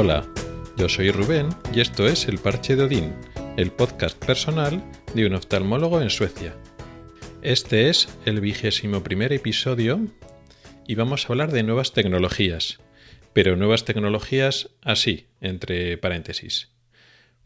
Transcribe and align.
Hola, 0.00 0.24
yo 0.76 0.88
soy 0.88 1.10
Rubén 1.10 1.48
y 1.74 1.80
esto 1.80 2.06
es 2.06 2.28
El 2.28 2.38
Parche 2.38 2.76
de 2.76 2.84
Odín, 2.84 3.16
el 3.56 3.72
podcast 3.72 4.16
personal 4.24 4.80
de 5.12 5.26
un 5.26 5.34
oftalmólogo 5.34 6.00
en 6.00 6.08
Suecia. 6.08 6.54
Este 7.42 7.88
es 7.88 8.08
el 8.24 8.40
vigésimo 8.40 9.02
primer 9.02 9.32
episodio 9.32 10.06
y 10.86 10.94
vamos 10.94 11.24
a 11.24 11.32
hablar 11.32 11.50
de 11.50 11.64
nuevas 11.64 11.94
tecnologías, 11.94 12.78
pero 13.32 13.56
nuevas 13.56 13.84
tecnologías 13.84 14.70
así, 14.82 15.26
entre 15.40 15.98
paréntesis. 15.98 16.68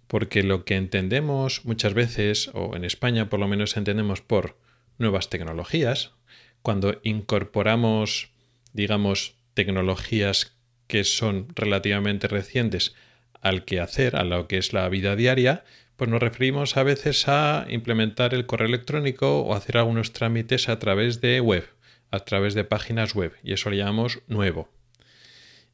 Porque 0.07 0.43
lo 0.43 0.66
que 0.66 0.76
entendemos 0.76 1.64
muchas 1.64 1.95
veces, 1.95 2.50
o 2.53 2.76
en 2.76 2.84
España 2.84 3.31
por 3.31 3.40
lo 3.40 3.48
menos 3.48 3.79
entendemos 3.79 4.21
por 4.21 4.59
nuevas 4.98 5.31
tecnologías, 5.31 6.12
cuando 6.61 7.00
incorporamos, 7.03 8.29
digamos, 8.75 9.37
tecnologías 9.54 10.54
que 10.86 11.04
son 11.04 11.49
relativamente 11.54 12.29
recientes 12.29 12.95
al 13.40 13.64
que 13.64 13.81
hacer, 13.81 14.17
a 14.17 14.25
lo 14.25 14.46
que 14.49 14.59
es 14.59 14.73
la 14.73 14.89
vida 14.89 15.17
diaria, 15.17 15.64
pues 15.96 16.11
nos 16.11 16.21
referimos 16.21 16.77
a 16.77 16.82
veces 16.82 17.29
a 17.29 17.67
implementar 17.68 18.35
el 18.35 18.46
correo 18.46 18.68
electrónico 18.68 19.43
o 19.43 19.54
hacer 19.54 19.76
algunos 19.76 20.13
trámites 20.13 20.68
a 20.68 20.79
través 20.79 21.21
de 21.21 21.40
web, 21.40 21.68
a 22.11 22.21
través 22.21 22.54
de 22.54 22.64
páginas 22.64 23.14
web, 23.14 23.32
y 23.43 23.53
eso 23.53 23.71
lo 23.71 23.76
llamamos 23.76 24.21
nuevo. 24.26 24.68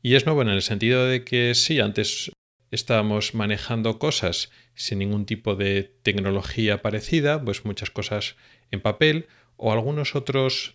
Y 0.02 0.14
es 0.14 0.26
nuevo 0.26 0.42
en 0.42 0.48
el 0.48 0.62
sentido 0.62 1.06
de 1.06 1.24
que 1.24 1.54
sí, 1.54 1.80
antes 1.80 2.30
estábamos 2.70 3.34
manejando 3.34 3.98
cosas 3.98 4.50
sin 4.74 5.00
ningún 5.00 5.26
tipo 5.26 5.56
de 5.56 5.94
tecnología 6.02 6.82
parecida, 6.82 7.42
pues 7.42 7.64
muchas 7.64 7.90
cosas 7.90 8.36
en 8.70 8.80
papel 8.80 9.26
o 9.56 9.72
algunos 9.72 10.14
otros 10.14 10.74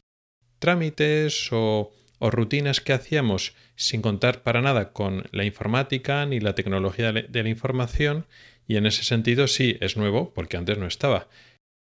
trámites 0.59 1.49
o, 1.51 1.91
rutinas 2.31 2.81
que 2.81 2.93
hacíamos 2.93 3.55
sin 3.75 4.01
contar 4.01 4.43
para 4.43 4.61
nada 4.61 4.93
con 4.93 5.25
la 5.31 5.43
informática 5.43 6.25
ni 6.25 6.39
la 6.39 6.55
tecnología 6.55 7.11
de 7.11 7.43
la 7.43 7.49
información 7.49 8.25
y 8.67 8.77
en 8.77 8.85
ese 8.85 9.03
sentido 9.03 9.47
sí 9.47 9.77
es 9.81 9.97
nuevo 9.97 10.33
porque 10.33 10.57
antes 10.57 10.77
no 10.77 10.87
estaba. 10.87 11.27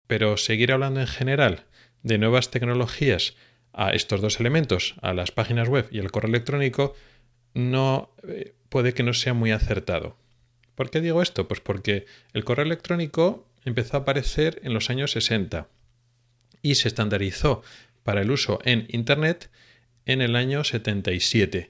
Pero 0.07 0.37
seguir 0.37 0.71
hablando 0.71 0.99
en 0.99 1.07
general 1.07 1.65
de 2.03 2.17
nuevas 2.17 2.51
tecnologías 2.51 3.35
a 3.73 3.91
estos 3.91 4.21
dos 4.21 4.39
elementos, 4.39 4.95
a 5.01 5.13
las 5.13 5.31
páginas 5.31 5.69
web 5.69 5.87
y 5.91 5.99
el 5.99 6.11
correo 6.11 6.29
electrónico, 6.29 6.95
no 7.53 8.13
eh, 8.27 8.53
puede 8.69 8.93
que 8.93 9.03
no 9.03 9.13
sea 9.13 9.33
muy 9.33 9.51
acertado. 9.51 10.17
¿Por 10.75 10.89
qué 10.89 11.01
digo 11.01 11.21
esto? 11.21 11.47
Pues 11.47 11.59
porque 11.59 12.05
el 12.33 12.43
correo 12.43 12.65
electrónico 12.65 13.47
empezó 13.65 13.97
a 13.97 13.99
aparecer 14.01 14.59
en 14.63 14.73
los 14.73 14.89
años 14.89 15.11
60 15.11 15.67
y 16.61 16.75
se 16.75 16.87
estandarizó 16.87 17.63
para 18.03 18.21
el 18.21 18.31
uso 18.31 18.59
en 18.63 18.87
Internet 18.89 19.49
en 20.05 20.21
el 20.21 20.35
año 20.35 20.63
77. 20.63 21.69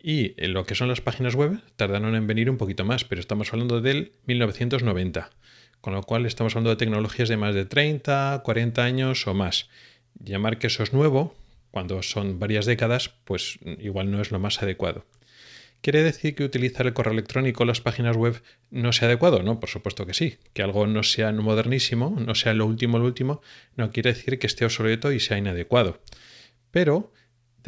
Y 0.00 0.34
en 0.36 0.52
lo 0.54 0.64
que 0.64 0.74
son 0.74 0.88
las 0.88 1.00
páginas 1.00 1.34
web 1.34 1.60
tardaron 1.76 2.14
en 2.14 2.26
venir 2.26 2.50
un 2.50 2.56
poquito 2.56 2.84
más, 2.84 3.04
pero 3.04 3.20
estamos 3.20 3.52
hablando 3.52 3.80
del 3.80 4.12
1990, 4.26 5.30
con 5.80 5.94
lo 5.94 6.02
cual 6.02 6.26
estamos 6.26 6.54
hablando 6.54 6.70
de 6.70 6.76
tecnologías 6.76 7.28
de 7.28 7.36
más 7.36 7.54
de 7.54 7.64
30, 7.64 8.42
40 8.44 8.84
años 8.84 9.26
o 9.26 9.34
más. 9.34 9.68
Llamar 10.22 10.58
que 10.58 10.68
eso 10.68 10.82
es 10.82 10.92
nuevo, 10.92 11.34
cuando 11.70 12.02
son 12.02 12.38
varias 12.38 12.66
décadas, 12.66 13.10
pues 13.24 13.58
igual 13.80 14.10
no 14.10 14.20
es 14.20 14.30
lo 14.30 14.38
más 14.38 14.62
adecuado. 14.62 15.04
¿Quiere 15.80 16.02
decir 16.02 16.34
que 16.34 16.42
utilizar 16.42 16.86
el 16.86 16.92
correo 16.92 17.12
electrónico 17.12 17.64
las 17.64 17.80
páginas 17.80 18.16
web 18.16 18.42
no 18.70 18.92
sea 18.92 19.06
adecuado? 19.06 19.42
No, 19.44 19.60
por 19.60 19.68
supuesto 19.68 20.06
que 20.06 20.14
sí. 20.14 20.38
Que 20.52 20.62
algo 20.62 20.86
no 20.88 21.04
sea 21.04 21.30
modernísimo, 21.32 22.16
no 22.18 22.34
sea 22.34 22.52
lo 22.52 22.66
último, 22.66 22.98
lo 22.98 23.04
último, 23.04 23.42
no 23.76 23.92
quiere 23.92 24.12
decir 24.12 24.40
que 24.40 24.48
esté 24.48 24.64
obsoleto 24.64 25.12
y 25.12 25.20
sea 25.20 25.38
inadecuado. 25.38 26.00
Pero 26.72 27.12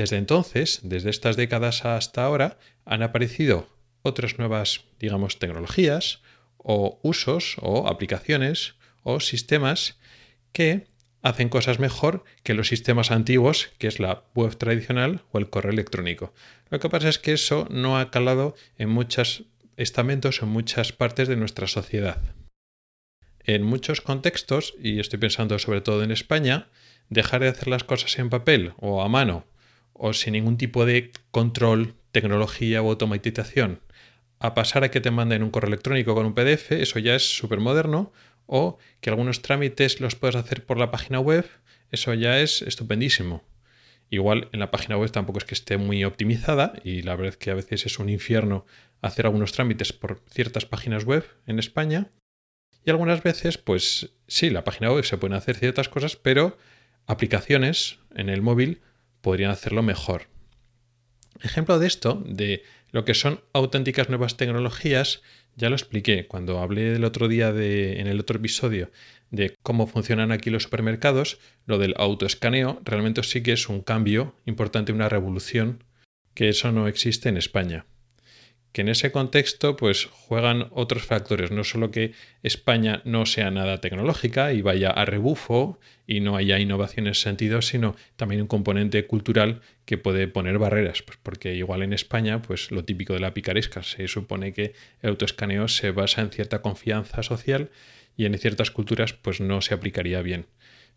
desde 0.00 0.16
entonces, 0.16 0.80
desde 0.82 1.10
estas 1.10 1.36
décadas 1.36 1.84
hasta 1.84 2.24
ahora, 2.24 2.56
han 2.86 3.02
aparecido 3.02 3.68
otras 4.00 4.38
nuevas, 4.38 4.86
digamos, 4.98 5.38
tecnologías 5.38 6.22
o 6.56 6.98
usos 7.02 7.56
o 7.60 7.86
aplicaciones 7.86 8.76
o 9.02 9.20
sistemas 9.20 9.98
que 10.52 10.86
hacen 11.20 11.50
cosas 11.50 11.80
mejor 11.80 12.24
que 12.42 12.54
los 12.54 12.68
sistemas 12.68 13.10
antiguos, 13.10 13.72
que 13.76 13.88
es 13.88 14.00
la 14.00 14.24
web 14.34 14.56
tradicional 14.56 15.20
o 15.32 15.38
el 15.38 15.50
correo 15.50 15.70
electrónico. 15.70 16.32
Lo 16.70 16.80
que 16.80 16.88
pasa 16.88 17.10
es 17.10 17.18
que 17.18 17.34
eso 17.34 17.68
no 17.70 17.98
ha 17.98 18.10
calado 18.10 18.54
en 18.78 18.88
muchos 18.88 19.44
estamentos, 19.76 20.40
en 20.40 20.48
muchas 20.48 20.92
partes 20.92 21.28
de 21.28 21.36
nuestra 21.36 21.66
sociedad. 21.66 22.22
En 23.44 23.64
muchos 23.64 24.00
contextos, 24.00 24.72
y 24.80 24.98
estoy 24.98 25.18
pensando 25.18 25.58
sobre 25.58 25.82
todo 25.82 26.02
en 26.02 26.10
España, 26.10 26.68
dejar 27.10 27.42
de 27.42 27.48
hacer 27.48 27.68
las 27.68 27.84
cosas 27.84 28.18
en 28.18 28.30
papel 28.30 28.72
o 28.78 29.02
a 29.02 29.08
mano 29.10 29.49
o 30.02 30.14
sin 30.14 30.32
ningún 30.32 30.56
tipo 30.56 30.86
de 30.86 31.12
control, 31.30 31.94
tecnología 32.10 32.80
o 32.82 32.88
automatización 32.88 33.80
a 34.40 34.54
pasar 34.54 34.82
a 34.82 34.90
que 34.90 35.02
te 35.02 35.10
manden 35.10 35.42
un 35.42 35.50
correo 35.50 35.68
electrónico 35.68 36.14
con 36.14 36.24
un 36.24 36.34
PDF, 36.34 36.72
eso 36.72 36.98
ya 36.98 37.14
es 37.14 37.36
súper 37.36 37.60
moderno, 37.60 38.10
o 38.46 38.78
que 39.00 39.10
algunos 39.10 39.42
trámites 39.42 40.00
los 40.00 40.16
puedas 40.16 40.34
hacer 40.34 40.64
por 40.64 40.78
la 40.78 40.90
página 40.90 41.20
web, 41.20 41.46
eso 41.90 42.14
ya 42.14 42.40
es 42.40 42.62
estupendísimo. 42.62 43.44
Igual 44.08 44.48
en 44.52 44.60
la 44.60 44.70
página 44.70 44.96
web 44.96 45.12
tampoco 45.12 45.38
es 45.38 45.44
que 45.44 45.54
esté 45.54 45.76
muy 45.76 46.02
optimizada 46.04 46.72
y 46.82 47.02
la 47.02 47.14
verdad 47.14 47.34
es 47.34 47.36
que 47.36 47.50
a 47.50 47.54
veces 47.54 47.84
es 47.84 47.98
un 47.98 48.08
infierno 48.08 48.64
hacer 49.02 49.26
algunos 49.26 49.52
trámites 49.52 49.92
por 49.92 50.22
ciertas 50.30 50.64
páginas 50.64 51.04
web 51.04 51.24
en 51.46 51.58
España. 51.58 52.08
Y 52.84 52.90
algunas 52.90 53.22
veces, 53.22 53.58
pues 53.58 54.14
sí, 54.26 54.48
la 54.48 54.64
página 54.64 54.90
web 54.90 55.04
se 55.04 55.18
pueden 55.18 55.36
hacer 55.36 55.56
ciertas 55.56 55.90
cosas, 55.90 56.16
pero 56.16 56.56
aplicaciones 57.06 57.98
en 58.14 58.30
el 58.30 58.40
móvil 58.40 58.80
podrían 59.20 59.50
hacerlo 59.50 59.82
mejor. 59.82 60.28
Ejemplo 61.42 61.78
de 61.78 61.86
esto, 61.86 62.22
de 62.26 62.62
lo 62.90 63.04
que 63.04 63.14
son 63.14 63.40
auténticas 63.52 64.08
nuevas 64.08 64.36
tecnologías, 64.36 65.22
ya 65.56 65.68
lo 65.68 65.76
expliqué 65.76 66.26
cuando 66.26 66.58
hablé 66.58 66.94
el 66.94 67.04
otro 67.04 67.28
día 67.28 67.48
en 67.50 68.06
el 68.06 68.20
otro 68.20 68.38
episodio 68.38 68.90
de 69.30 69.54
cómo 69.62 69.86
funcionan 69.86 70.32
aquí 70.32 70.50
los 70.50 70.64
supermercados, 70.64 71.38
lo 71.66 71.78
del 71.78 71.94
autoescaneo 71.96 72.80
realmente 72.84 73.22
sí 73.22 73.42
que 73.42 73.52
es 73.52 73.68
un 73.68 73.80
cambio 73.80 74.34
importante, 74.44 74.92
una 74.92 75.08
revolución, 75.08 75.84
que 76.34 76.48
eso 76.48 76.72
no 76.72 76.88
existe 76.88 77.28
en 77.28 77.36
España 77.36 77.86
que 78.72 78.82
en 78.82 78.88
ese 78.88 79.10
contexto 79.10 79.76
pues 79.76 80.06
juegan 80.06 80.68
otros 80.70 81.02
factores, 81.04 81.50
no 81.50 81.64
solo 81.64 81.90
que 81.90 82.12
España 82.42 83.02
no 83.04 83.26
sea 83.26 83.50
nada 83.50 83.80
tecnológica 83.80 84.52
y 84.52 84.62
vaya 84.62 84.90
a 84.90 85.04
rebufo 85.04 85.78
y 86.06 86.20
no 86.20 86.36
haya 86.36 86.58
innovación 86.58 87.06
en 87.06 87.12
ese 87.12 87.22
sentido, 87.22 87.62
sino 87.62 87.96
también 88.16 88.42
un 88.42 88.46
componente 88.46 89.06
cultural 89.06 89.60
que 89.84 89.98
puede 89.98 90.28
poner 90.28 90.58
barreras, 90.58 91.02
pues 91.02 91.18
porque 91.22 91.54
igual 91.54 91.82
en 91.82 91.92
España 91.92 92.42
pues 92.42 92.70
lo 92.70 92.84
típico 92.84 93.14
de 93.14 93.20
la 93.20 93.34
picaresca, 93.34 93.82
se 93.82 94.06
supone 94.08 94.52
que 94.52 94.74
el 95.02 95.10
autoescaneo 95.10 95.68
se 95.68 95.90
basa 95.90 96.20
en 96.20 96.30
cierta 96.30 96.62
confianza 96.62 97.22
social 97.22 97.70
y 98.16 98.26
en 98.26 98.38
ciertas 98.38 98.70
culturas 98.70 99.12
pues 99.12 99.40
no 99.40 99.60
se 99.62 99.74
aplicaría 99.74 100.22
bien. 100.22 100.46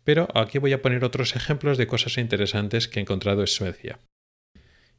Pero 0.04 0.28
aquí 0.34 0.58
voy 0.58 0.72
a 0.72 0.82
poner 0.82 1.02
otros 1.04 1.34
ejemplos 1.34 1.78
de 1.78 1.86
cosas 1.86 2.18
interesantes 2.18 2.88
que 2.88 3.00
he 3.00 3.02
encontrado 3.02 3.40
en 3.40 3.46
Suecia. 3.46 3.98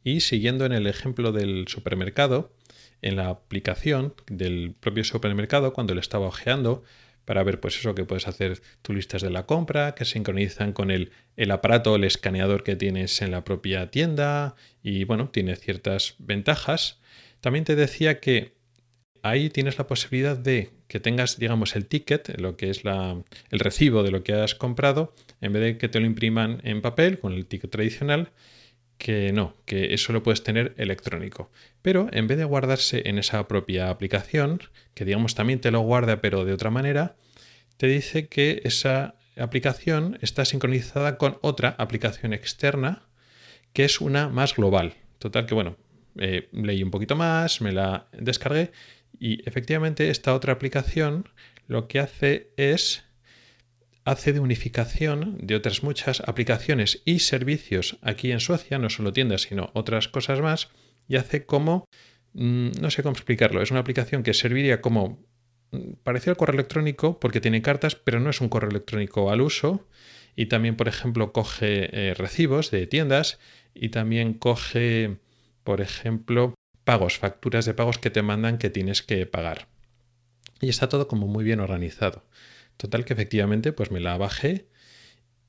Y 0.06 0.20
siguiendo 0.22 0.66
en 0.68 0.72
el 0.72 0.86
ejemplo 0.86 1.32
del 1.32 1.68
supermercado, 1.68 2.54
en 3.02 3.16
la 3.16 3.28
aplicación 3.28 4.14
del 4.28 4.76
propio 4.80 5.04
supermercado, 5.04 5.74
cuando 5.74 5.96
le 5.96 6.00
estaba 6.00 6.28
ojeando, 6.28 6.84
para 7.26 7.44
ver 7.44 7.60
pues 7.60 7.80
eso 7.80 7.96
que 7.96 8.06
puedes 8.06 8.28
hacer 8.28 8.62
tus 8.84 8.96
listas 8.96 9.24
de 9.24 9.32
la 9.32 9.48
compra, 9.48 9.96
que 9.96 10.06
sincronizan 10.06 10.74
con 10.74 10.92
el, 10.92 11.12
el 11.38 11.50
aparato, 11.50 11.96
el 11.96 12.04
escaneador 12.04 12.64
que 12.64 12.76
tienes 12.76 13.20
en 13.24 13.32
la 13.32 13.44
propia 13.44 13.90
tienda 13.90 14.56
y 14.84 15.06
bueno, 15.06 15.30
tiene 15.30 15.56
ciertas 15.56 16.14
ventajas. 16.20 17.00
También 17.42 17.66
te 17.66 17.76
decía 17.76 18.20
que 18.20 18.54
ahí 19.24 19.50
tienes 19.50 19.80
la 19.80 19.88
posibilidad 19.88 20.38
de 20.38 20.70
que 20.88 21.00
tengas, 21.00 21.40
digamos, 21.40 21.76
el 21.76 21.88
ticket, 21.88 22.40
lo 22.40 22.58
que 22.58 22.70
es 22.70 22.84
la, 22.84 23.24
el 23.50 23.60
recibo 23.60 24.04
de 24.04 24.12
lo 24.12 24.24
que 24.24 24.34
has 24.34 24.54
comprado, 24.54 25.16
en 25.42 25.52
vez 25.52 25.64
de 25.64 25.78
que 25.80 25.90
te 25.90 26.00
lo 26.00 26.06
impriman 26.06 26.62
en 26.64 26.84
papel 26.84 27.18
con 27.18 27.34
el 27.34 27.48
ticket 27.48 27.72
tradicional, 27.72 28.30
que 28.98 29.32
no, 29.34 29.56
que 29.66 29.94
eso 29.94 30.14
lo 30.14 30.24
puedes 30.24 30.44
tener 30.44 30.74
electrónico. 30.78 31.52
Pero 31.82 32.08
en 32.12 32.28
vez 32.28 32.38
de 32.38 32.46
guardarse 32.46 33.04
en 33.06 33.20
esa 33.20 33.48
propia 33.48 33.90
aplicación, 33.90 34.62
que 34.94 35.06
digamos 35.06 35.36
también 35.36 35.62
te 35.62 35.72
lo 35.72 35.82
guarda 35.82 36.22
pero 36.22 36.46
de 36.46 36.54
otra 36.54 36.70
manera, 36.70 37.16
te 37.78 37.88
dice 37.88 38.28
que 38.28 38.62
esa 38.64 39.16
aplicación 39.38 40.18
está 40.22 40.46
sincronizada 40.46 41.18
con 41.18 41.38
otra 41.42 41.76
aplicación 41.78 42.34
externa 42.34 43.08
que 43.74 43.84
es 43.84 44.00
una 44.00 44.30
más 44.30 44.56
global. 44.56 44.94
Total 45.20 45.46
que 45.46 45.54
bueno, 45.54 45.78
eh, 46.18 46.48
leí 46.54 46.82
un 46.82 46.92
poquito 46.92 47.16
más, 47.16 47.62
me 47.62 47.72
la 47.72 48.08
descargué 48.14 48.72
y 49.20 49.48
efectivamente 49.48 50.10
esta 50.10 50.34
otra 50.34 50.54
aplicación 50.54 51.30
lo 51.68 51.88
que 51.88 52.00
hace 52.00 52.52
es 52.58 53.05
hace 54.06 54.34
de 54.34 54.40
unificación 54.40 55.38
de 55.42 55.56
otras 55.56 55.84
muchas 55.84 56.22
aplicaciones 56.22 57.02
y 57.06 57.20
servicios 57.20 57.98
aquí 58.02 58.32
en 58.32 58.40
Suecia, 58.40 58.78
no 58.78 58.90
solo 58.90 59.12
tiendas, 59.12 59.42
sino 59.42 59.72
otras 59.74 60.08
cosas 60.08 60.42
más, 60.42 60.70
y 61.08 61.18
hace 61.18 61.46
como, 61.46 61.86
mm, 62.34 62.70
no 62.80 62.92
sé 62.92 63.02
cómo 63.02 63.14
explicarlo, 63.14 63.62
es 63.62 63.72
una 63.72 63.80
aplicación 63.80 64.22
que 64.22 64.36
serviría 64.36 64.80
como 64.80 65.26
mm, 65.72 65.94
parecido 66.04 66.32
al 66.32 66.38
correo 66.38 66.54
electrónico 66.54 67.20
porque 67.20 67.42
tiene 67.42 67.64
cartas, 67.64 67.96
pero 67.96 68.20
no 68.20 68.30
es 68.30 68.42
un 68.42 68.50
correo 68.50 68.70
electrónico 68.70 69.32
al 69.32 69.42
uso. 69.42 69.88
Y 70.38 70.48
también, 70.48 70.76
por 70.76 70.90
ejemplo, 70.90 71.32
coge 71.32 71.90
eh, 71.92 72.14
recibos 72.14 72.70
de 72.70 72.88
tiendas 72.88 73.40
y 73.74 73.90
también 73.90 74.34
coge, 74.34 75.18
por 75.64 75.80
ejemplo, 75.80 76.54
pagos, 76.84 77.18
facturas 77.18 77.66
de 77.66 77.74
pagos 77.74 78.00
que 78.00 78.10
te 78.10 78.22
mandan 78.22 78.58
que 78.58 78.70
tienes 78.70 79.02
que 79.02 79.26
pagar. 79.26 79.68
Y 80.60 80.70
está 80.70 80.90
todo 80.90 81.08
como 81.08 81.28
muy 81.28 81.46
bien 81.46 81.62
organizado. 81.62 82.26
Total 82.78 83.06
que 83.06 83.14
efectivamente 83.14 83.72
pues 83.74 83.92
me 83.92 84.00
la 84.00 84.18
bajé 84.18 84.68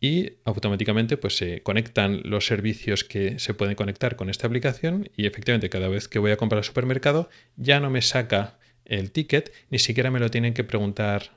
y 0.00 0.34
automáticamente 0.44 1.16
pues 1.16 1.36
se 1.36 1.62
conectan 1.62 2.20
los 2.24 2.46
servicios 2.46 3.04
que 3.04 3.38
se 3.38 3.54
pueden 3.54 3.74
conectar 3.74 4.16
con 4.16 4.30
esta 4.30 4.46
aplicación 4.46 5.10
y 5.16 5.26
efectivamente 5.26 5.70
cada 5.70 5.88
vez 5.88 6.08
que 6.08 6.18
voy 6.18 6.30
a 6.30 6.36
comprar 6.36 6.58
al 6.58 6.64
supermercado 6.64 7.30
ya 7.56 7.80
no 7.80 7.90
me 7.90 8.02
saca 8.02 8.58
el 8.84 9.10
ticket, 9.10 9.52
ni 9.70 9.78
siquiera 9.78 10.10
me 10.10 10.20
lo 10.20 10.30
tienen 10.30 10.54
que 10.54 10.64
preguntar 10.64 11.30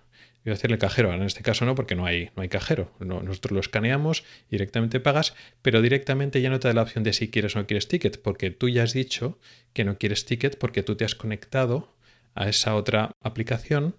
voy 0.44 0.52
a 0.52 0.56
decirle 0.56 0.78
cajero, 0.78 1.14
en 1.14 1.22
este 1.24 1.44
caso 1.44 1.66
no, 1.66 1.76
porque 1.76 1.96
no 1.96 2.06
hay, 2.06 2.30
no 2.36 2.42
hay 2.42 2.50
cajero. 2.50 2.92
nosotros 3.00 3.52
lo 3.52 3.60
escaneamos, 3.60 4.24
directamente 4.50 5.00
pagas, 5.00 5.36
pero 5.62 5.82
directamente 5.82 6.42
ya 6.42 6.50
no 6.50 6.60
te 6.60 6.68
da 6.68 6.74
la 6.74 6.84
opción 6.84 7.04
de 7.04 7.14
si 7.14 7.30
quieres 7.30 7.56
o 7.56 7.60
no 7.60 7.68
quieres 7.68 7.88
ticket, 7.88 8.22
porque 8.22 8.52
tú 8.52 8.70
ya 8.70 8.84
has 8.84 8.94
dicho 8.94 9.38
que 9.74 9.84
no 9.84 9.98
quieres 9.98 10.26
ticket 10.26 10.58
porque 10.58 10.84
tú 10.84 10.96
te 10.96 11.06
has 11.06 11.16
conectado 11.16 11.94
a 12.36 12.48
esa 12.48 12.76
otra 12.76 13.12
aplicación 13.22 13.96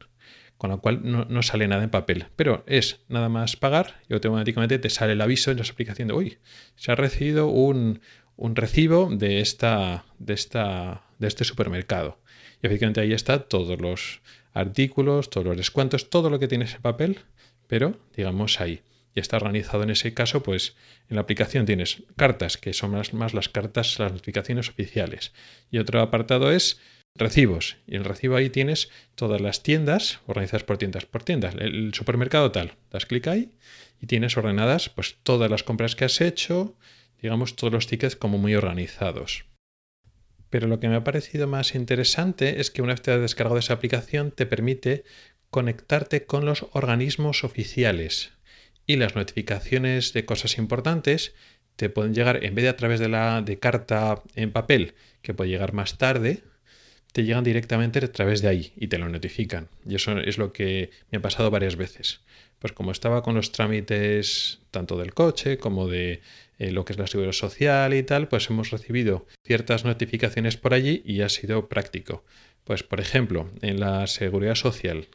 con 0.61 0.69
la 0.69 0.77
cual 0.77 1.01
no, 1.03 1.43
sale 1.43 1.67
nada 1.69 1.83
en 1.83 1.89
papel. 1.89 2.27
Pero 2.37 2.65
es 2.67 3.01
nada 3.09 3.31
más 3.31 3.57
pagar 3.57 4.03
y 4.11 4.13
automáticamente 4.13 4.79
te 4.79 4.91
sale 4.91 5.15
el 5.15 5.23
aviso 5.23 5.51
en 5.51 5.57
la 5.57 5.63
aplicación 5.63 6.09
de, 6.09 6.13
uy, 6.13 6.37
se 6.77 6.93
ha 6.93 6.97
recibido 6.97 7.47
un, 7.47 8.03
recibo 8.37 9.09
de, 9.11 9.41
esta, 9.41 10.05
de, 10.19 10.35
esta, 10.35 11.05
de 11.19 11.29
este 11.29 11.45
supermercado. 11.45 12.19
Y 12.63 12.67
efectivamente 12.67 13.01
ahí 13.01 13.15
está 13.15 13.39
todos 13.39 13.81
los 13.81 14.21
artículos, 14.53 15.31
todos 15.31 15.47
los 15.47 15.57
descuentos, 15.57 16.11
todo 16.11 16.29
lo 16.29 16.39
que 16.39 16.47
tiene 16.47 16.67
ese 16.67 16.79
papel, 16.79 17.21
pero 17.67 17.99
digamos 18.15 18.61
ahí. 18.61 18.83
Y 19.15 19.21
está 19.21 19.39
organizado 19.39 19.85
en 19.85 19.89
ese 19.89 20.13
caso, 20.13 20.43
pues 20.43 20.77
en 21.09 21.17
la 21.17 21.23
aplicación 21.23 21.65
tienes 21.65 22.03
cartas, 22.17 22.59
que 22.59 22.75
son 22.75 22.91
más, 22.91 23.15
más 23.15 23.33
las 23.33 23.49
cartas, 23.49 23.99
las 23.99 24.13
notificaciones 24.13 24.69
oficiales. 24.69 25.33
Y 25.71 25.79
otro 25.79 26.03
apartado 26.03 26.53
es 26.53 26.79
recibos. 27.21 27.77
Y 27.87 27.95
en 27.95 28.03
el 28.03 28.05
recibo 28.05 28.37
ahí 28.37 28.51
tienes 28.51 28.91
todas 29.15 29.41
las 29.41 29.63
tiendas 29.63 30.21
organizadas 30.27 30.65
por 30.65 30.79
tiendas 30.79 31.07
por 31.07 31.23
tiendas. 31.23 31.55
El 31.57 31.95
supermercado 31.95 32.51
tal, 32.51 32.75
das 32.91 33.07
clic 33.07 33.27
ahí 33.29 33.53
y 34.01 34.07
tienes 34.07 34.37
ordenadas 34.37 34.89
pues 34.89 35.17
todas 35.23 35.51
las 35.51 35.63
compras 35.63 35.95
que 35.95 36.05
has 36.05 36.21
hecho, 36.21 36.77
digamos 37.23 37.55
todos 37.55 37.73
los 37.73 37.87
tickets 37.87 38.17
como 38.17 38.39
muy 38.39 38.55
organizados. 38.55 39.45
Pero 40.49 40.67
lo 40.67 40.81
que 40.81 40.89
me 40.89 40.97
ha 40.97 41.05
parecido 41.05 41.47
más 41.47 41.77
interesante 41.77 42.61
es 42.61 42.71
que 42.71 42.83
una 42.83 42.95
vez 42.95 43.03
te 43.03 43.13
has 43.13 43.21
descargado 43.21 43.59
esa 43.59 43.75
aplicación 43.75 44.33
te 44.33 44.47
permite 44.47 45.05
conectarte 45.51 46.25
con 46.25 46.45
los 46.45 46.67
organismos 46.73 47.45
oficiales 47.45 48.33
y 48.87 48.97
las 48.97 49.15
notificaciones 49.15 50.13
de 50.13 50.25
cosas 50.25 50.59
importantes 50.59 51.35
te 51.77 51.91
pueden 51.91 52.15
llegar 52.15 52.45
en 52.45 52.55
vez 52.55 52.65
de 52.65 52.69
a 52.69 52.77
través 52.77 53.01
de 53.01 53.09
la 53.09 53.43
de 53.43 53.59
carta 53.59 54.23
en 54.35 54.53
papel 54.53 54.95
que 55.23 55.35
puede 55.35 55.51
llegar 55.51 55.73
más 55.73 55.99
tarde 55.99 56.43
te 57.13 57.25
llegan 57.25 57.45
directamente 57.45 57.99
a 57.99 58.13
través 58.13 58.43
de 58.43 58.49
ahí 58.49 58.73
y 58.77 58.89
te 58.89 58.99
lo 58.99 59.09
notifican. 59.09 59.69
Y 59.87 59.97
eso 59.97 60.19
es 60.19 60.39
lo 60.39 60.53
que 60.53 60.91
me 61.11 61.19
ha 61.19 61.23
pasado 61.23 61.51
varias 61.51 61.77
veces. 61.77 62.21
Pues 62.59 62.73
como 62.73 62.93
estaba 62.93 63.23
con 63.23 63.35
los 63.35 63.53
trámites 63.53 64.61
tanto 64.71 64.99
del 64.99 65.15
coche 65.15 65.59
como 65.59 65.89
de 65.89 66.21
eh, 66.59 66.71
lo 66.71 66.85
que 66.85 66.93
es 66.93 66.99
la 66.99 67.07
seguridad 67.07 67.33
social 67.33 67.95
y 67.95 68.03
tal, 68.03 68.29
pues 68.29 68.49
hemos 68.51 68.71
recibido 68.71 69.27
ciertas 69.45 69.85
notificaciones 69.85 70.57
por 70.57 70.75
allí 70.75 71.03
y 71.05 71.23
ha 71.23 71.29
sido 71.29 71.69
práctico. 71.69 72.25
Pues 72.65 72.83
por 72.83 73.01
ejemplo, 73.01 73.51
en 73.63 73.81
la 73.81 74.07
seguridad 74.07 74.55
social, 74.55 75.09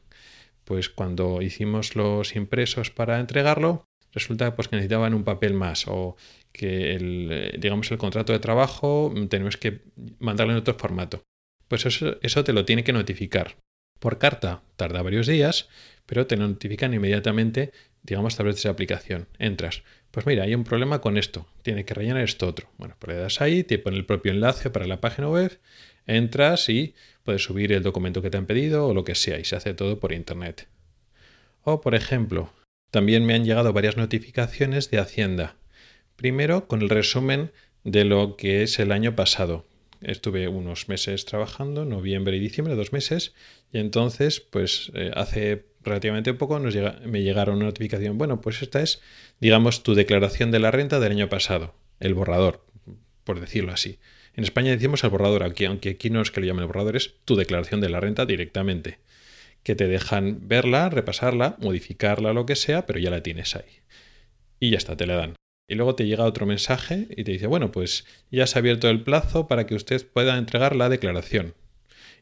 pues 0.64 0.90
cuando 0.90 1.42
hicimos 1.42 1.96
los 1.96 2.36
impresos 2.36 2.90
para 2.90 3.20
entregarlo, 3.20 3.86
resulta 4.12 4.56
pues 4.56 4.68
que 4.68 4.78
necesitaban 4.78 5.14
un 5.14 5.24
papel 5.24 5.54
más 5.54 5.88
o 5.88 6.18
que 6.52 6.96
el, 6.96 7.30
eh, 7.32 7.56
digamos 7.60 7.92
el 7.92 7.98
contrato 7.98 8.34
de 8.34 8.40
trabajo 8.40 9.14
mm, 9.16 9.28
tenemos 9.28 9.58
que 9.58 9.82
mandarlo 10.20 10.54
en 10.54 10.60
otro 10.60 10.74
formato. 10.74 11.22
Pues 11.68 11.86
eso, 11.86 12.44
te 12.44 12.54
lo 12.54 12.66
tiene 12.66 12.84
que 12.84 12.94
notificar. 12.94 13.58
Por 14.00 14.18
carta 14.18 14.62
tarda 14.76 15.02
varios 15.02 15.28
días, 15.28 15.70
pero 16.06 16.28
te 16.28 16.38
notifican 16.38 16.94
inmediatamente, 16.94 17.72
digamos, 18.04 18.34
a 18.34 18.38
través 18.38 18.56
de 18.56 18.60
esa 18.60 18.70
aplicación. 18.70 19.28
Entras. 19.40 19.84
Pues 20.12 20.26
mira, 20.26 20.44
hay 20.44 20.54
un 20.54 20.64
problema 20.64 21.02
con 21.02 21.18
esto. 21.18 21.48
Tiene 21.64 21.86
que 21.86 21.94
rellenar 21.94 22.24
esto 22.24 22.48
otro. 22.48 22.70
Bueno, 22.78 22.96
pues 23.00 23.16
le 23.16 23.22
das 23.22 23.42
ahí, 23.42 23.64
te 23.64 23.80
pone 23.80 23.98
el 23.98 24.06
propio 24.06 24.32
enlace 24.32 24.70
para 24.70 24.88
la 24.88 25.02
página 25.02 25.30
web, 25.30 25.60
entras 26.06 26.70
y 26.70 26.94
puedes 27.24 27.44
subir 27.44 27.74
el 27.74 27.84
documento 27.84 28.22
que 28.22 28.30
te 28.30 28.38
han 28.38 28.46
pedido 28.46 28.88
o 28.88 28.94
lo 28.94 29.04
que 29.04 29.16
sea, 29.16 29.40
y 29.40 29.46
se 29.46 29.56
hace 29.56 29.74
todo 29.74 30.00
por 30.00 30.14
internet. 30.14 30.68
O, 31.64 31.82
por 31.82 31.96
ejemplo, 31.96 32.54
también 32.92 33.26
me 33.26 33.34
han 33.34 33.44
llegado 33.44 33.74
varias 33.74 33.98
notificaciones 33.98 34.92
de 34.92 35.00
Hacienda. 35.00 35.56
Primero 36.16 36.68
con 36.68 36.82
el 36.82 36.90
resumen 36.90 37.52
de 37.84 38.06
lo 38.06 38.38
que 38.38 38.64
es 38.64 38.80
el 38.80 38.92
año 38.92 39.16
pasado, 39.16 39.66
estuve 40.06 40.48
unos 40.48 40.88
meses 40.88 41.26
trabajando, 41.26 41.86
noviembre 41.86 42.38
y 42.38 42.40
diciembre, 42.40 42.76
dos 42.76 42.94
meses, 42.94 43.34
y 43.72 43.80
entonces, 43.80 44.40
pues 44.40 44.92
eh, 44.94 45.12
hace 45.16 45.66
relativamente 45.82 46.34
poco 46.34 46.60
nos 46.60 46.74
llega, 46.74 47.00
me 47.06 47.22
llegaron 47.22 47.58
una 47.58 47.66
notificación, 47.66 48.18
bueno, 48.18 48.42
pues 48.42 48.62
esta 48.62 48.82
es, 48.82 49.02
digamos, 49.40 49.84
tu 49.84 49.94
declaración 49.96 50.52
de 50.52 50.60
la 50.60 50.72
renta 50.72 51.00
del 51.00 51.12
año 51.12 51.30
pasado, 51.30 51.76
el 52.00 52.14
borrador, 52.14 52.66
por 53.24 53.40
decirlo 53.40 53.72
así. 53.72 54.00
En 54.36 54.44
España 54.44 54.72
decimos 54.72 55.04
el 55.04 55.10
borrador, 55.10 55.44
aquí, 55.44 55.66
aunque 55.66 55.92
aquí 55.92 56.10
no 56.10 56.22
es 56.22 56.32
que 56.32 56.42
lo 56.42 56.48
llamen 56.48 56.64
el 56.64 56.68
borrador, 56.68 56.96
es 56.96 57.16
tu 57.26 57.36
declaración 57.36 57.82
de 57.82 57.90
la 57.90 58.00
renta 58.00 58.26
directamente, 58.26 59.00
que 59.64 59.76
te 59.76 59.88
dejan 59.88 60.48
verla, 60.48 60.90
repasarla, 60.90 61.56
modificarla, 61.60 62.34
lo 62.34 62.46
que 62.46 62.56
sea, 62.56 62.86
pero 62.86 63.00
ya 63.00 63.10
la 63.10 63.24
tienes 63.24 63.56
ahí. 63.56 63.82
Y 64.60 64.72
ya 64.72 64.78
está, 64.78 64.96
te 64.96 65.08
la 65.08 65.16
dan. 65.16 65.36
Y 65.68 65.76
luego 65.76 65.96
te 65.96 66.06
llega 66.06 66.26
otro 66.26 66.46
mensaje 66.46 67.08
y 67.10 67.24
te 67.24 67.32
dice, 67.32 67.48
bueno, 67.48 67.72
pues 67.72 68.06
ya 68.32 68.46
se 68.46 68.58
ha 68.58 68.62
abierto 68.62 68.90
el 68.90 69.04
plazo 69.04 69.48
para 69.48 69.66
que 69.66 69.76
usted 69.76 70.06
pueda 70.08 70.38
entregar 70.38 70.76
la 70.76 70.90
declaración. 70.90 71.56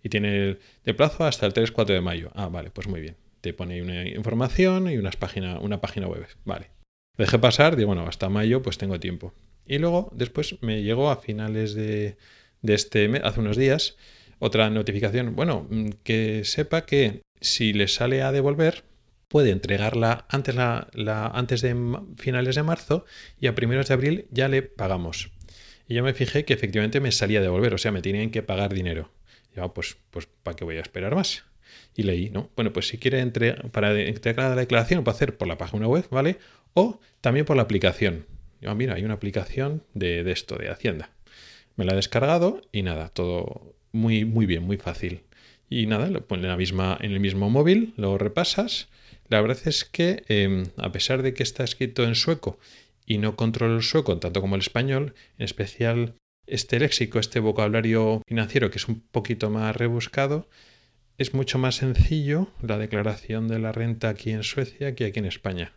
Y 0.01 0.10
tiene 0.10 0.57
de 0.84 0.94
plazo 0.94 1.25
hasta 1.25 1.45
el 1.45 1.54
3-4 1.54 1.86
de 1.88 2.01
mayo. 2.01 2.31
Ah, 2.36 2.48
vale, 2.48 2.72
pues 2.72 2.88
muy 2.88 3.01
bien. 3.01 3.18
Te 3.42 3.54
pone 3.54 3.81
una 3.81 4.07
información 4.07 4.90
y 4.90 4.98
unas 4.98 5.18
página, 5.18 5.60
una 5.60 5.81
página 5.81 6.07
web. 6.07 6.25
Vale. 6.45 6.69
Dejé 7.18 7.38
pasar, 7.40 7.75
digo, 7.75 7.88
bueno, 7.88 8.07
hasta 8.07 8.30
mayo 8.30 8.62
pues 8.62 8.78
tengo 8.78 9.00
tiempo. 9.00 9.34
Y 9.66 9.78
luego, 9.78 10.10
después 10.13 10.62
me 10.62 10.81
llegó 10.81 11.10
a 11.10 11.18
finales 11.18 11.74
de, 11.74 12.18
de 12.62 12.74
este 12.74 13.07
mes, 13.07 13.22
hace 13.24 13.39
unos 13.39 13.57
días, 13.57 13.98
otra 14.39 14.69
notificación. 14.69 15.36
Bueno, 15.36 15.68
mm, 15.69 15.89
que 16.04 16.44
sepa 16.44 16.86
que 16.86 17.22
si 17.39 17.74
le 17.74 17.88
sale 17.88 18.24
a 18.24 18.32
devolver, 18.32 18.84
puede 19.34 19.50
entregarla 19.50 20.28
antes, 20.30 20.54
la, 20.54 20.88
antes 21.34 21.62
de 21.62 21.75
finales 22.18 22.54
de 22.54 22.62
marzo 22.62 23.04
y 23.42 23.48
a 23.48 23.56
primeros 23.56 23.88
de 23.88 23.96
abril 23.96 24.28
ya 24.30 24.48
le 24.48 24.62
pagamos. 24.62 25.32
Y 25.88 25.96
yo 25.96 26.04
me 26.04 26.13
fijé 26.13 26.46
que 26.46 26.54
efectivamente 26.54 27.00
me 27.00 27.12
salía 27.12 27.40
de 27.40 27.48
devolver, 27.48 27.74
o 27.74 27.80
sea, 27.80 27.92
me 27.92 28.04
tenían 28.04 28.30
que 28.30 28.44
pagar 28.44 28.75
dinero. 28.75 29.10
Y 29.52 29.56
yo, 29.58 29.74
pues, 29.74 29.98
pues, 30.12 30.28
¿para 30.44 30.56
qué 30.56 30.66
voy 30.66 30.78
a 30.78 30.82
esperar 30.82 31.16
más? 31.16 31.46
Y 31.96 32.04
leí, 32.04 32.30
¿no? 32.30 32.52
Bueno, 32.56 32.74
pues 32.74 32.88
si 32.90 33.00
quiere 33.00 33.22
entre, 33.22 33.56
para 33.72 34.00
entregar 34.00 34.52
la 34.52 34.56
declaración, 34.56 35.00
lo 35.00 35.04
puede 35.04 35.16
hacer 35.16 35.36
por 35.36 35.48
la 35.48 35.58
página 35.58 35.88
web, 35.88 36.06
¿vale? 36.12 36.38
O 36.75 37.00
también 37.20 37.48
por 37.48 37.56
la 37.56 37.63
aplicación. 37.63 38.28
Yo, 38.62 38.70
ah, 38.70 38.75
mira, 38.75 38.94
hay 38.94 39.04
una 39.04 39.16
aplicación 39.16 39.82
de, 39.96 40.24
de 40.24 40.32
esto, 40.32 40.58
de 40.58 40.70
Hacienda. 40.70 41.10
Me 41.75 41.86
la 41.86 41.94
he 41.94 41.96
descargado 41.96 42.62
y 42.72 42.84
nada, 42.84 43.10
todo 43.10 43.74
muy, 43.94 44.25
muy 44.25 44.46
bien, 44.46 44.62
muy 44.62 44.78
fácil. 44.78 45.24
Y 45.74 45.88
nada, 45.88 46.10
lo 46.10 46.25
pones 46.27 46.44
en, 46.44 46.51
la 46.51 46.58
misma, 46.58 46.98
en 47.01 47.12
el 47.12 47.20
mismo 47.20 47.50
móvil, 47.50 47.94
lo 47.98 48.18
repasas 48.18 48.89
la 49.30 49.42
verdad 49.42 49.60
es 49.65 49.86
que, 49.86 50.24
em, 50.27 50.65
a 50.77 50.92
pesar 50.92 51.24
de 51.24 51.34
que 51.34 51.42
está 51.42 51.63
escrito 51.63 52.03
en 52.03 52.13
sueco 52.13 52.60
y 53.06 53.18
no 53.18 53.36
controlo 53.36 53.75
el 53.75 53.82
sueco 53.82 54.20
tanto 54.20 54.42
como 54.42 54.56
el 54.56 54.62
español, 54.62 55.15
en 55.38 55.46
especial 55.46 56.15
este 56.46 56.80
léxico, 56.80 57.20
este 57.20 57.39
vocabulario 57.39 58.22
financiero 58.27 58.70
que 58.70 58.77
es 58.77 58.88
un 58.88 59.01
poquito 59.01 59.50
más 59.50 59.75
rebuscado, 59.75 60.48
es 61.18 61.34
mucho 61.34 61.58
más 61.58 61.75
sencillo 61.75 62.50
la 62.62 62.77
declaración 62.77 63.48
de 63.48 63.60
la 63.60 63.72
renta 63.72 64.10
aquí 64.10 64.30
en 64.30 64.44
Suecia 64.44 64.94
que 64.94 65.06
aquí 65.06 65.20
en 65.20 65.25
España. 65.25 65.74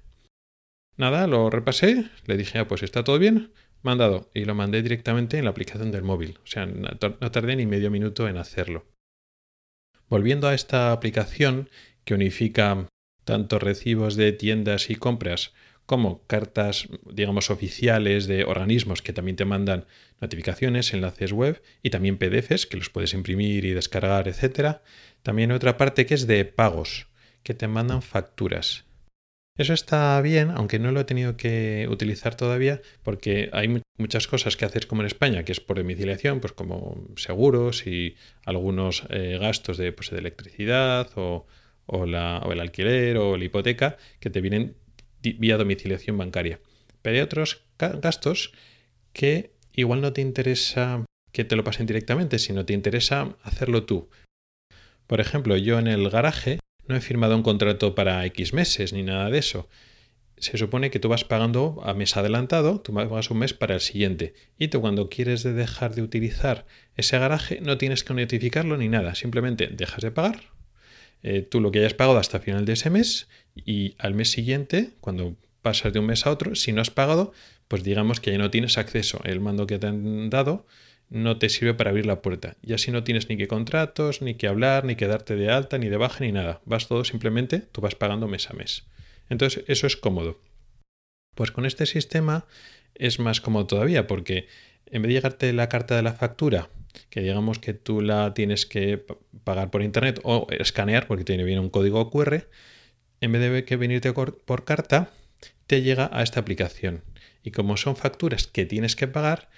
Nada, 0.98 1.26
lo 1.26 1.50
repasé, 1.50 2.10
le 2.26 2.36
dije, 2.36 2.58
ah, 2.58 2.68
pues 2.68 2.82
está 2.82 3.04
todo 3.04 3.18
bien, 3.18 3.52
mandado, 3.82 4.30
y 4.34 4.44
lo 4.44 4.54
mandé 4.54 4.82
directamente 4.82 5.38
en 5.38 5.44
la 5.44 5.50
aplicación 5.50 5.90
del 5.92 6.02
móvil. 6.02 6.38
O 6.42 6.46
sea, 6.46 6.66
no 6.66 7.30
tardé 7.30 7.56
ni 7.56 7.66
medio 7.66 7.90
minuto 7.90 8.28
en 8.28 8.38
hacerlo. 8.38 8.84
Volviendo 10.08 10.48
a 10.48 10.54
esta 10.54 10.92
aplicación 10.92 11.68
que 12.04 12.14
unifica 12.14 12.86
tanto 13.24 13.58
recibos 13.58 14.16
de 14.16 14.32
tiendas 14.32 14.88
y 14.88 14.94
compras 14.94 15.52
como 15.86 16.22
cartas, 16.26 16.88
digamos, 17.12 17.50
oficiales 17.50 18.26
de 18.26 18.44
organismos 18.44 19.02
que 19.02 19.12
también 19.12 19.36
te 19.36 19.44
mandan 19.44 19.86
notificaciones, 20.20 20.92
enlaces 20.92 21.32
web 21.32 21.62
y 21.82 21.90
también 21.90 22.18
PDFs 22.18 22.66
que 22.66 22.76
los 22.76 22.90
puedes 22.90 23.14
imprimir 23.14 23.64
y 23.64 23.70
descargar, 23.70 24.28
etc. 24.28 24.78
También 25.22 25.52
otra 25.52 25.76
parte 25.76 26.06
que 26.06 26.14
es 26.14 26.26
de 26.26 26.44
pagos, 26.44 27.06
que 27.42 27.54
te 27.54 27.68
mandan 27.68 28.02
facturas. 28.02 28.85
Eso 29.56 29.72
está 29.72 30.20
bien, 30.20 30.50
aunque 30.50 30.78
no 30.78 30.92
lo 30.92 31.00
he 31.00 31.04
tenido 31.04 31.36
que 31.36 31.86
utilizar 31.90 32.34
todavía, 32.34 32.82
porque 33.02 33.48
hay 33.52 33.82
muchas 33.96 34.26
cosas 34.26 34.56
que 34.56 34.66
haces 34.66 34.84
como 34.86 35.00
en 35.00 35.06
España, 35.06 35.44
que 35.44 35.52
es 35.52 35.60
por 35.60 35.78
domiciliación, 35.78 36.40
pues 36.40 36.52
como 36.52 37.06
seguros 37.16 37.86
y 37.86 38.16
algunos 38.44 39.04
eh, 39.08 39.38
gastos 39.40 39.78
de, 39.78 39.92
pues, 39.92 40.10
de 40.10 40.18
electricidad 40.18 41.10
o, 41.16 41.46
o, 41.86 42.04
el 42.04 42.60
alquiler 42.60 43.16
o 43.16 43.38
la 43.38 43.44
hipoteca 43.44 43.96
que 44.20 44.28
te 44.28 44.42
vienen 44.42 44.76
vía 45.22 45.56
domiciliación 45.56 46.18
bancaria. 46.18 46.60
Pero 47.00 47.16
hay 47.16 47.22
otros 47.22 47.62
gastos 47.78 48.52
que 49.12 49.52
igual 49.72 50.02
no 50.02 50.12
te 50.12 50.20
interesa 50.20 51.04
que 51.32 51.44
te 51.44 51.56
lo 51.56 51.64
pasen 51.64 51.86
directamente 51.86 52.38
si 52.38 52.52
no 52.52 52.64
te 52.64 52.72
interesa 52.72 53.36
hacerlo 53.42 53.84
tú. 53.84 54.08
Por 55.06 55.20
ejemplo, 55.20 55.56
yo 55.56 55.78
en 55.78 55.86
el 55.86 56.08
garaje 56.08 56.58
no 56.88 56.96
he 56.96 57.00
firmado 57.00 57.36
un 57.36 57.42
contrato 57.42 57.94
para 57.94 58.24
X 58.26 58.52
meses 58.52 58.92
ni 58.92 59.02
nada 59.02 59.30
de 59.30 59.38
eso. 59.38 59.68
Se 60.38 60.58
supone 60.58 60.90
que 60.90 60.98
tú 60.98 61.08
vas 61.08 61.24
pagando 61.24 61.80
a 61.84 61.94
mes 61.94 62.16
adelantado, 62.16 62.80
tú 62.80 62.92
pagas 62.92 63.30
un 63.30 63.38
mes 63.38 63.54
para 63.54 63.74
el 63.74 63.80
siguiente. 63.80 64.34
Y 64.58 64.68
tú 64.68 64.82
cuando 64.82 65.08
quieres 65.08 65.42
dejar 65.42 65.94
de 65.94 66.02
utilizar 66.02 66.66
ese 66.94 67.18
garaje 67.18 67.60
no 67.62 67.78
tienes 67.78 68.04
que 68.04 68.12
notificarlo 68.12 68.76
ni 68.76 68.88
nada. 68.88 69.14
Simplemente 69.14 69.68
dejas 69.68 70.02
de 70.02 70.10
pagar, 70.10 70.42
eh, 71.22 71.42
tú 71.42 71.60
lo 71.60 71.70
que 71.70 71.78
hayas 71.80 71.94
pagado 71.94 72.18
hasta 72.18 72.40
final 72.40 72.64
de 72.66 72.74
ese 72.74 72.90
mes 72.90 73.28
y 73.54 73.94
al 73.98 74.14
mes 74.14 74.30
siguiente, 74.30 74.90
cuando 75.00 75.36
pasas 75.62 75.92
de 75.92 75.98
un 75.98 76.06
mes 76.06 76.26
a 76.26 76.30
otro, 76.30 76.54
si 76.54 76.72
no 76.72 76.82
has 76.82 76.90
pagado, 76.90 77.32
pues 77.68 77.82
digamos 77.82 78.20
que 78.20 78.30
ya 78.30 78.38
no 78.38 78.50
tienes 78.50 78.78
acceso. 78.78 79.20
El 79.24 79.40
mando 79.40 79.66
que 79.66 79.78
te 79.78 79.86
han 79.86 80.30
dado 80.30 80.66
no 81.08 81.38
te 81.38 81.48
sirve 81.48 81.74
para 81.74 81.90
abrir 81.90 82.06
la 82.06 82.22
puerta. 82.22 82.56
Y 82.62 82.72
así 82.72 82.90
no 82.90 83.04
tienes 83.04 83.28
ni 83.28 83.36
que 83.36 83.48
contratos, 83.48 84.22
ni 84.22 84.34
que 84.34 84.48
hablar, 84.48 84.84
ni 84.84 84.96
que 84.96 85.06
darte 85.06 85.36
de 85.36 85.50
alta, 85.50 85.78
ni 85.78 85.88
de 85.88 85.96
baja, 85.96 86.24
ni 86.24 86.32
nada. 86.32 86.60
Vas 86.64 86.88
todo 86.88 87.04
simplemente, 87.04 87.60
tú 87.60 87.80
vas 87.80 87.94
pagando 87.94 88.28
mes 88.28 88.50
a 88.50 88.54
mes. 88.54 88.84
Entonces, 89.28 89.64
eso 89.68 89.86
es 89.86 89.96
cómodo. 89.96 90.40
Pues 91.34 91.50
con 91.50 91.66
este 91.66 91.86
sistema 91.86 92.46
es 92.94 93.18
más 93.18 93.40
cómodo 93.40 93.66
todavía, 93.66 94.06
porque 94.06 94.48
en 94.86 95.02
vez 95.02 95.08
de 95.08 95.14
llegarte 95.14 95.52
la 95.52 95.68
carta 95.68 95.96
de 95.96 96.02
la 96.02 96.14
factura, 96.14 96.70
que 97.10 97.20
digamos 97.20 97.58
que 97.58 97.74
tú 97.74 98.00
la 98.00 98.32
tienes 98.34 98.66
que 98.66 99.04
pagar 99.44 99.70
por 99.70 99.82
internet 99.82 100.20
o 100.24 100.46
escanear, 100.50 101.06
porque 101.06 101.24
tiene 101.24 101.44
bien 101.44 101.58
un 101.58 101.70
código 101.70 102.10
QR, 102.10 102.46
en 103.20 103.32
vez 103.32 103.52
de 103.52 103.64
que 103.64 103.76
venirte 103.76 104.12
por 104.12 104.64
carta, 104.64 105.10
te 105.66 105.82
llega 105.82 106.08
a 106.12 106.22
esta 106.22 106.40
aplicación. 106.40 107.02
Y 107.42 107.50
como 107.50 107.76
son 107.76 107.96
facturas 107.96 108.46
que 108.46 108.66
tienes 108.66 108.96
que 108.96 109.06
pagar, 109.06 109.48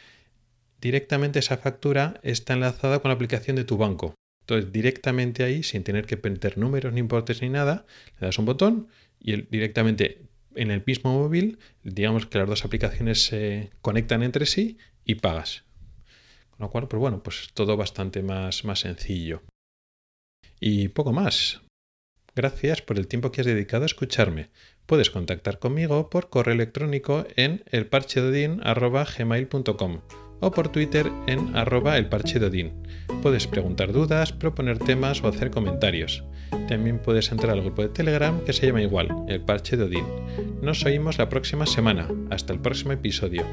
directamente 0.80 1.38
esa 1.38 1.56
factura 1.56 2.20
está 2.22 2.54
enlazada 2.54 3.00
con 3.00 3.10
la 3.10 3.14
aplicación 3.14 3.56
de 3.56 3.64
tu 3.64 3.76
banco. 3.76 4.14
Entonces, 4.42 4.72
directamente 4.72 5.44
ahí, 5.44 5.62
sin 5.62 5.84
tener 5.84 6.06
que 6.06 6.16
meter 6.16 6.56
números, 6.56 6.92
ni 6.92 7.00
importes, 7.00 7.42
ni 7.42 7.50
nada, 7.50 7.84
le 8.18 8.26
das 8.26 8.38
un 8.38 8.46
botón 8.46 8.88
y 9.20 9.42
directamente 9.42 10.22
en 10.54 10.70
el 10.70 10.82
mismo 10.86 11.12
móvil, 11.12 11.58
digamos 11.82 12.24
que 12.26 12.38
las 12.38 12.48
dos 12.48 12.64
aplicaciones 12.64 13.24
se 13.24 13.70
conectan 13.82 14.22
entre 14.22 14.46
sí 14.46 14.78
y 15.04 15.16
pagas. 15.16 15.64
Con 16.50 16.60
lo 16.60 16.70
cual, 16.70 16.88
pues 16.88 16.98
bueno, 16.98 17.22
pues 17.22 17.50
todo 17.54 17.76
bastante 17.76 18.22
más, 18.22 18.64
más 18.64 18.80
sencillo. 18.80 19.42
Y 20.60 20.88
poco 20.88 21.12
más. 21.12 21.60
Gracias 22.34 22.80
por 22.82 22.98
el 22.98 23.06
tiempo 23.06 23.30
que 23.32 23.42
has 23.42 23.46
dedicado 23.46 23.84
a 23.84 23.86
escucharme. 23.86 24.48
Puedes 24.86 25.10
contactar 25.10 25.58
conmigo 25.58 26.08
por 26.08 26.30
correo 26.30 26.54
electrónico 26.54 27.26
en 27.36 27.64
elparchedodin.gmail.com 27.70 30.27
o 30.40 30.50
por 30.50 30.68
Twitter 30.68 31.10
en 31.26 31.56
arroba 31.56 31.96
elparchedodin. 31.96 32.72
Puedes 33.22 33.46
preguntar 33.46 33.92
dudas, 33.92 34.32
proponer 34.32 34.78
temas 34.78 35.22
o 35.22 35.28
hacer 35.28 35.50
comentarios. 35.50 36.24
También 36.68 36.98
puedes 36.98 37.30
entrar 37.32 37.52
al 37.52 37.62
grupo 37.62 37.82
de 37.82 37.88
Telegram 37.88 38.40
que 38.44 38.52
se 38.52 38.66
llama 38.66 38.82
igual, 38.82 39.08
el 39.28 39.40
parche 39.40 39.76
de 39.76 39.84
Odín. 39.84 40.04
Nos 40.62 40.84
oímos 40.84 41.18
la 41.18 41.28
próxima 41.28 41.66
semana. 41.66 42.08
Hasta 42.30 42.52
el 42.52 42.60
próximo 42.60 42.92
episodio. 42.92 43.44